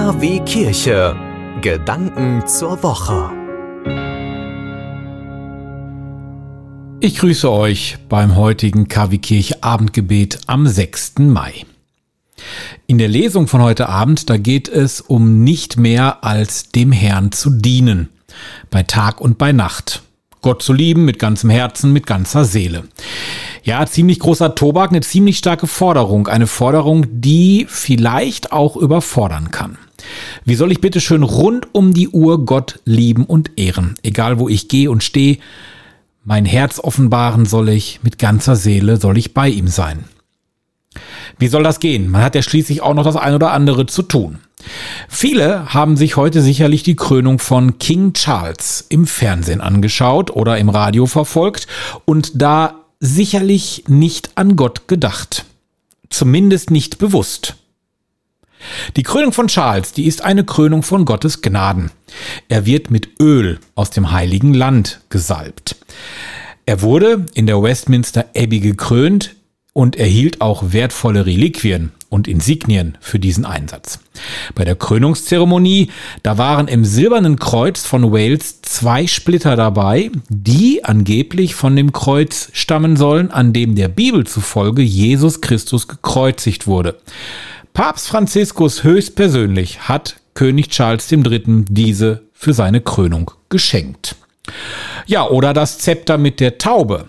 KW 0.00 0.40
Kirche. 0.46 1.14
Gedanken 1.60 2.48
zur 2.48 2.82
Woche. 2.82 3.30
Ich 7.00 7.18
grüße 7.18 7.50
euch 7.50 7.98
beim 8.08 8.34
heutigen 8.34 8.88
KW 8.88 9.18
Kirche 9.18 9.62
Abendgebet 9.62 10.40
am 10.46 10.66
6. 10.66 11.18
Mai. 11.18 11.66
In 12.86 12.96
der 12.96 13.08
Lesung 13.08 13.46
von 13.46 13.60
heute 13.60 13.90
Abend, 13.90 14.30
da 14.30 14.38
geht 14.38 14.70
es 14.70 15.02
um 15.02 15.44
nicht 15.44 15.76
mehr 15.76 16.24
als 16.24 16.70
dem 16.70 16.92
Herrn 16.92 17.30
zu 17.30 17.50
dienen, 17.50 18.08
bei 18.70 18.84
Tag 18.84 19.20
und 19.20 19.36
bei 19.36 19.52
Nacht. 19.52 20.02
Gott 20.40 20.62
zu 20.62 20.72
lieben 20.72 21.04
mit 21.04 21.18
ganzem 21.18 21.50
Herzen, 21.50 21.92
mit 21.92 22.06
ganzer 22.06 22.46
Seele. 22.46 22.84
Ja, 23.62 23.84
ziemlich 23.86 24.18
großer 24.18 24.54
Tobak, 24.54 24.90
eine 24.90 25.02
ziemlich 25.02 25.38
starke 25.38 25.66
Forderung. 25.66 26.28
Eine 26.28 26.46
Forderung, 26.46 27.06
die 27.10 27.66
vielleicht 27.68 28.52
auch 28.52 28.76
überfordern 28.76 29.50
kann. 29.50 29.78
Wie 30.44 30.54
soll 30.54 30.72
ich 30.72 30.80
bitte 30.80 31.00
schön 31.00 31.22
rund 31.22 31.74
um 31.74 31.92
die 31.92 32.08
Uhr 32.08 32.44
Gott 32.46 32.80
lieben 32.84 33.24
und 33.24 33.58
ehren? 33.58 33.96
Egal 34.02 34.38
wo 34.38 34.48
ich 34.48 34.68
gehe 34.68 34.90
und 34.90 35.04
stehe, 35.04 35.38
mein 36.24 36.44
Herz 36.44 36.78
offenbaren 36.78 37.44
soll 37.44 37.68
ich, 37.68 38.00
mit 38.02 38.18
ganzer 38.18 38.56
Seele 38.56 38.98
soll 38.98 39.18
ich 39.18 39.34
bei 39.34 39.48
ihm 39.48 39.68
sein. 39.68 40.04
Wie 41.38 41.48
soll 41.48 41.62
das 41.62 41.80
gehen? 41.80 42.10
Man 42.10 42.22
hat 42.22 42.34
ja 42.34 42.42
schließlich 42.42 42.82
auch 42.82 42.94
noch 42.94 43.04
das 43.04 43.16
ein 43.16 43.34
oder 43.34 43.52
andere 43.52 43.86
zu 43.86 44.02
tun. 44.02 44.38
Viele 45.08 45.72
haben 45.72 45.96
sich 45.96 46.16
heute 46.16 46.42
sicherlich 46.42 46.82
die 46.82 46.96
Krönung 46.96 47.38
von 47.38 47.78
King 47.78 48.12
Charles 48.12 48.84
im 48.88 49.06
Fernsehen 49.06 49.60
angeschaut 49.60 50.30
oder 50.30 50.58
im 50.58 50.68
Radio 50.68 51.06
verfolgt 51.06 51.66
und 52.04 52.42
da 52.42 52.79
sicherlich 53.00 53.84
nicht 53.88 54.30
an 54.36 54.56
Gott 54.56 54.86
gedacht. 54.86 55.46
Zumindest 56.10 56.70
nicht 56.70 56.98
bewusst. 56.98 57.56
Die 58.96 59.02
Krönung 59.02 59.32
von 59.32 59.48
Charles, 59.48 59.92
die 59.92 60.06
ist 60.06 60.22
eine 60.22 60.44
Krönung 60.44 60.82
von 60.82 61.06
Gottes 61.06 61.40
Gnaden. 61.40 61.90
Er 62.48 62.66
wird 62.66 62.90
mit 62.90 63.08
Öl 63.18 63.58
aus 63.74 63.90
dem 63.90 64.12
heiligen 64.12 64.52
Land 64.52 65.00
gesalbt. 65.08 65.76
Er 66.66 66.82
wurde 66.82 67.24
in 67.32 67.46
der 67.46 67.62
Westminster 67.62 68.26
Abbey 68.36 68.60
gekrönt 68.60 69.34
und 69.72 69.96
erhielt 69.96 70.42
auch 70.42 70.72
wertvolle 70.72 71.24
Reliquien 71.24 71.92
und 72.10 72.28
Insignien 72.28 72.98
für 73.00 73.18
diesen 73.18 73.46
Einsatz. 73.46 74.00
Bei 74.54 74.64
der 74.64 74.74
Krönungszeremonie, 74.74 75.90
da 76.22 76.36
waren 76.36 76.68
im 76.68 76.84
silbernen 76.84 77.38
Kreuz 77.38 77.86
von 77.86 78.12
Wales 78.12 78.60
zwei 78.60 79.06
Splitter 79.06 79.56
dabei, 79.56 80.10
die 80.28 80.84
angeblich 80.84 81.54
von 81.54 81.74
dem 81.74 81.92
Kreuz 81.92 82.50
stammen 82.52 82.96
sollen, 82.96 83.30
an 83.30 83.54
dem 83.54 83.76
der 83.76 83.88
Bibel 83.88 84.26
zufolge 84.26 84.82
Jesus 84.82 85.40
Christus 85.40 85.88
gekreuzigt 85.88 86.66
wurde. 86.66 86.98
Papst 87.72 88.08
Franziskus 88.08 88.84
höchstpersönlich 88.84 89.88
hat 89.88 90.16
König 90.34 90.68
Charles 90.68 91.10
III. 91.10 91.64
diese 91.68 92.22
für 92.32 92.52
seine 92.52 92.80
Krönung 92.80 93.30
geschenkt. 93.48 94.16
Ja, 95.06 95.28
oder 95.28 95.52
das 95.54 95.78
Zepter 95.78 96.18
mit 96.18 96.40
der 96.40 96.58
Taube. 96.58 97.06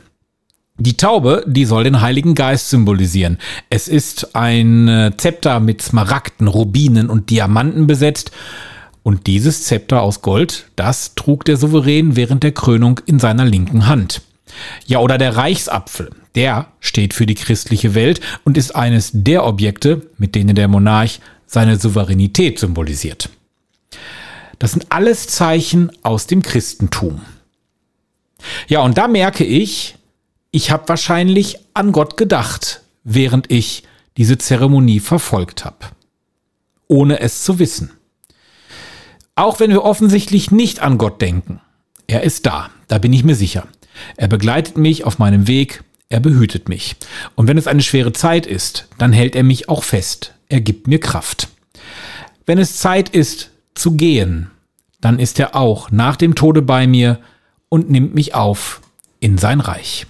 Die 0.84 0.98
Taube, 0.98 1.44
die 1.46 1.66
soll 1.66 1.84
den 1.84 2.02
Heiligen 2.02 2.34
Geist 2.34 2.72
symbolisieren. 2.72 3.38
Es 3.70 3.88
ist 3.88 4.36
ein 4.36 4.88
äh, 4.88 5.12
Zepter 5.16 5.60
mit 5.60 5.80
Smaragden, 5.84 6.48
Rubinen 6.48 7.12
und 7.12 7.30
Diamanten 7.30 7.86
besetzt. 7.86 8.32
Und 9.04 9.28
dieses 9.28 9.66
Zepter 9.66 10.02
aus 10.02 10.24
Gold, 10.24 10.66
das 10.76 11.14
trug 11.14 11.46
der 11.46 11.58
Souverän 11.58 12.16
während 12.16 12.42
der 12.42 12.54
Krönung 12.54 13.00
in 13.06 13.20
seiner 13.20 13.46
linken 13.46 13.86
Hand. 13.86 14.24
Ja, 14.88 14.98
oder 14.98 15.20
der 15.20 15.38
Reichsapfel. 15.38 16.10
Der 16.34 16.66
steht 16.80 17.14
für 17.14 17.28
die 17.28 17.36
christliche 17.36 17.94
Welt 17.94 18.20
und 18.44 18.58
ist 18.58 18.76
eines 18.76 19.12
der 19.14 19.46
Objekte, 19.46 20.08
mit 20.18 20.34
denen 20.34 20.56
der 20.56 20.68
Monarch 20.68 21.20
seine 21.46 21.78
Souveränität 21.78 22.58
symbolisiert. 22.58 23.30
Das 24.58 24.72
sind 24.72 24.88
alles 24.90 25.28
Zeichen 25.28 25.92
aus 26.02 26.26
dem 26.26 26.42
Christentum. 26.42 27.22
Ja, 28.68 28.82
und 28.82 28.98
da 28.98 29.08
merke 29.08 29.44
ich, 29.44 29.96
ich 30.52 30.70
habe 30.70 30.88
wahrscheinlich 30.90 31.58
an 31.74 31.92
Gott 31.92 32.18
gedacht, 32.18 32.82
während 33.04 33.50
ich 33.52 33.84
diese 34.18 34.38
Zeremonie 34.38 35.00
verfolgt 35.00 35.66
habe, 35.66 35.88
ohne 36.88 37.20
es 37.22 37.44
zu 37.44 37.58
wissen. 37.60 37.92
Auch 39.36 39.60
wenn 39.60 39.72
wir 39.72 39.84
offensichtlich 39.84 40.52
nicht 40.52 40.82
an 40.82 40.98
Gott 40.98 41.22
denken, 41.22 41.62
er 42.08 42.24
ist 42.24 42.46
da, 42.46 42.70
da 42.90 42.98
bin 42.98 43.14
ich 43.14 43.24
mir 43.24 43.36
sicher. 43.36 43.68
Er 44.18 44.28
begleitet 44.28 44.78
mich 44.78 45.06
auf 45.06 45.20
meinem 45.20 45.48
Weg, 45.48 45.84
er 46.10 46.20
behütet 46.20 46.68
mich. 46.68 46.98
Und 47.36 47.48
wenn 47.48 47.58
es 47.58 47.68
eine 47.68 47.82
schwere 47.82 48.12
Zeit 48.12 48.46
ist, 48.46 48.88
dann 48.98 49.14
hält 49.14 49.36
er 49.36 49.44
mich 49.44 49.70
auch 49.70 49.84
fest. 49.84 50.34
Er 50.50 50.60
gibt 50.60 50.88
mir 50.88 51.00
Kraft. 51.00 51.48
Wenn 52.46 52.58
es 52.58 52.78
Zeit 52.78 53.10
ist 53.10 53.52
zu 53.74 53.94
gehen, 53.94 54.52
dann 55.00 55.20
ist 55.20 55.40
er 55.40 55.56
auch 55.56 55.90
nach 55.92 56.18
dem 56.18 56.36
Tode 56.36 56.62
bei 56.62 56.86
mir 56.86 57.20
und 57.70 57.90
nimmt 57.90 58.14
mich 58.14 58.36
auf 58.36 58.82
in 59.22 59.38
sein 59.38 59.62
Reich. 59.62 60.06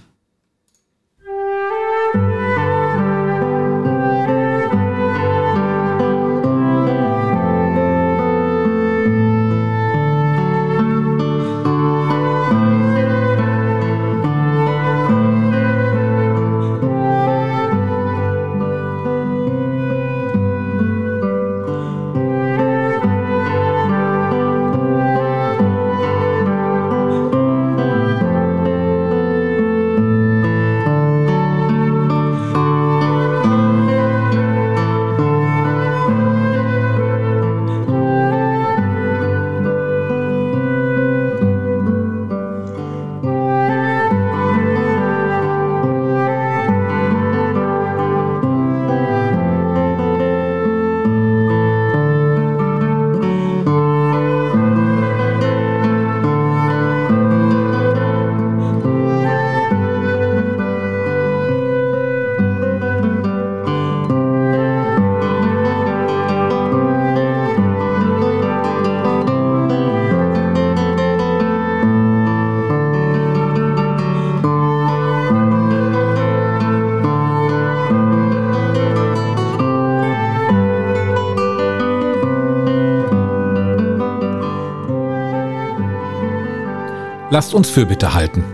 Lasst 87.32 87.54
uns 87.54 87.70
Fürbitte 87.70 88.12
halten. 88.12 88.44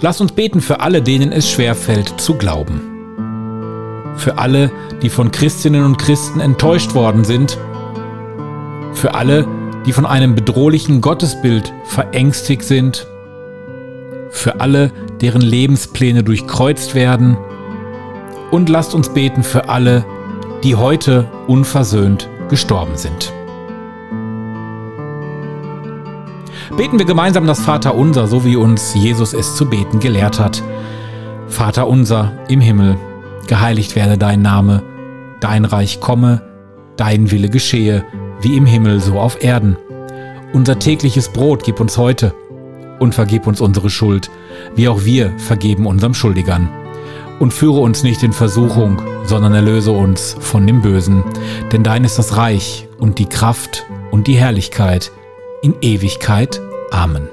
Lasst 0.00 0.20
uns 0.20 0.30
beten 0.30 0.60
für 0.60 0.78
alle, 0.78 1.02
denen 1.02 1.32
es 1.32 1.50
schwerfällt 1.50 2.20
zu 2.20 2.34
glauben. 2.34 2.80
Für 4.14 4.38
alle, 4.38 4.70
die 5.02 5.10
von 5.10 5.32
Christinnen 5.32 5.84
und 5.84 5.98
Christen 5.98 6.38
enttäuscht 6.38 6.94
worden 6.94 7.24
sind. 7.24 7.58
Für 8.92 9.16
alle, 9.16 9.48
die 9.84 9.92
von 9.92 10.06
einem 10.06 10.36
bedrohlichen 10.36 11.00
Gottesbild 11.00 11.74
verängstigt 11.82 12.62
sind. 12.62 13.08
Für 14.30 14.60
alle, 14.60 14.92
deren 15.20 15.42
Lebenspläne 15.42 16.22
durchkreuzt 16.22 16.94
werden. 16.94 17.36
Und 18.52 18.68
lasst 18.68 18.94
uns 18.94 19.08
beten 19.08 19.42
für 19.42 19.68
alle, 19.68 20.04
die 20.62 20.76
heute 20.76 21.28
unversöhnt 21.48 22.28
gestorben 22.48 22.96
sind. 22.96 23.32
Beten 26.76 26.98
wir 26.98 27.06
gemeinsam 27.06 27.46
das 27.46 27.60
Vaterunser, 27.60 28.26
so 28.26 28.44
wie 28.44 28.56
uns 28.56 28.94
Jesus 28.94 29.32
es 29.32 29.56
zu 29.56 29.64
beten 29.64 29.98
gelehrt 29.98 30.38
hat. 30.38 30.62
Vater 31.48 31.88
unser 31.88 32.32
im 32.48 32.60
Himmel, 32.60 32.98
geheiligt 33.46 33.96
werde 33.96 34.18
dein 34.18 34.42
Name, 34.42 34.82
dein 35.40 35.64
Reich 35.64 36.00
komme, 36.00 36.42
dein 36.98 37.30
Wille 37.30 37.48
geschehe, 37.48 38.04
wie 38.42 38.58
im 38.58 38.66
Himmel 38.66 39.00
so 39.00 39.18
auf 39.18 39.42
Erden. 39.42 39.78
Unser 40.52 40.78
tägliches 40.78 41.30
Brot 41.30 41.64
gib 41.64 41.80
uns 41.80 41.96
heute 41.96 42.34
und 42.98 43.14
vergib 43.14 43.46
uns 43.46 43.62
unsere 43.62 43.88
Schuld, 43.88 44.30
wie 44.74 44.88
auch 44.88 45.04
wir 45.04 45.32
vergeben 45.38 45.86
unserem 45.86 46.12
Schuldigern. 46.12 46.68
und 47.38 47.52
führe 47.52 47.80
uns 47.80 48.02
nicht 48.02 48.22
in 48.22 48.32
Versuchung, 48.32 49.00
sondern 49.24 49.52
erlöse 49.54 49.92
uns 49.92 50.36
von 50.40 50.66
dem 50.66 50.80
Bösen. 50.80 51.22
Denn 51.72 51.82
dein 51.82 52.04
ist 52.04 52.18
das 52.18 52.36
Reich 52.36 52.88
und 52.98 53.18
die 53.18 53.26
Kraft 53.26 53.84
und 54.10 54.26
die 54.26 54.36
Herrlichkeit 54.36 55.12
in 55.62 55.74
Ewigkeit. 55.80 56.60
Amen. 56.90 57.28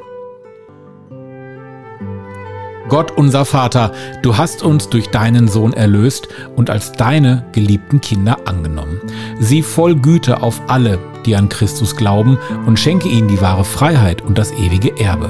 Gott 2.90 3.12
unser 3.18 3.46
Vater, 3.46 3.92
du 4.22 4.38
hast 4.38 4.62
uns 4.62 4.90
durch 4.90 5.08
deinen 5.10 5.48
Sohn 5.48 5.74
erlöst 5.74 6.28
und 6.56 6.70
als 6.70 6.92
deine 6.92 7.46
geliebten 7.54 8.02
Kinder 8.02 8.38
angenommen. 8.46 9.00
Sieh 9.40 9.64
voll 9.64 9.96
Güte 9.96 10.44
auf 10.44 10.62
alle, 10.68 11.00
die 11.26 11.36
an 11.36 11.50
Christus 11.50 11.96
glauben, 11.96 12.38
und 12.66 12.80
schenke 12.80 13.08
ihnen 13.08 13.30
die 13.30 13.42
wahre 13.42 13.66
Freiheit 13.66 14.22
und 14.22 14.38
das 14.38 14.52
ewige 14.52 15.00
Erbe. 15.00 15.30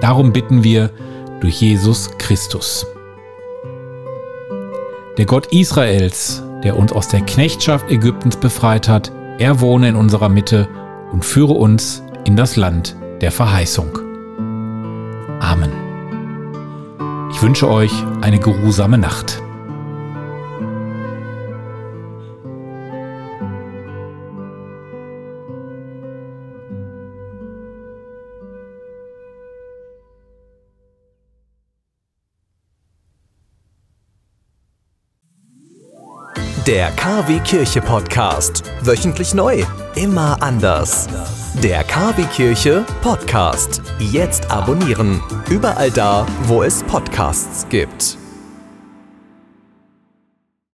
Darum 0.00 0.32
bitten 0.32 0.64
wir 0.64 0.90
durch 1.40 1.60
Jesus 1.60 2.10
Christus. 2.18 2.86
Der 5.18 5.26
Gott 5.26 5.46
Israels, 5.52 6.42
der 6.64 6.76
uns 6.76 6.92
aus 6.92 7.08
der 7.08 7.20
Knechtschaft 7.20 7.90
Ägyptens 7.90 8.36
befreit 8.36 8.88
hat, 8.88 9.12
er 9.38 9.60
wohne 9.60 9.90
in 9.90 9.96
unserer 9.96 10.28
Mitte 10.28 10.68
und 11.12 11.24
führe 11.24 11.52
uns 11.52 12.02
in 12.26 12.34
das 12.34 12.56
Land 12.56 12.96
der 13.20 13.30
Verheißung. 13.30 13.98
Amen. 15.40 15.70
Ich 17.30 17.40
wünsche 17.40 17.70
euch 17.70 17.92
eine 18.20 18.40
geruhsame 18.40 18.98
Nacht. 18.98 19.40
Der 36.66 36.90
KW 36.90 37.38
Kirche 37.44 37.80
Podcast. 37.80 38.64
Wöchentlich 38.82 39.34
neu. 39.34 39.62
Immer 39.94 40.42
anders. 40.42 41.06
Der 41.62 41.84
KW 41.84 42.22
Kirche 42.34 42.84
Podcast. 43.00 43.80
Jetzt 43.98 44.50
abonnieren. 44.50 45.22
Überall 45.48 45.90
da, 45.90 46.26
wo 46.42 46.62
es 46.62 46.82
Podcasts 46.82 47.66
gibt. 47.70 48.18